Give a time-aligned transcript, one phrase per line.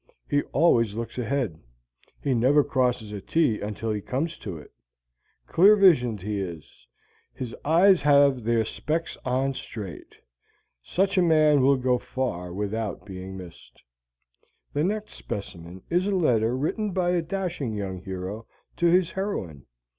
[0.27, 1.59] He always looks ahead;
[2.23, 4.71] he never crosses a T until he comes to it.
[5.45, 6.87] Clear visioned he is;
[7.35, 10.15] his I's have their specks on straight.
[10.81, 13.83] Such a man will go far without being missed.
[14.73, 18.47] The next specimen is a letter written by the dashing young hero
[18.77, 19.67] to the heroine.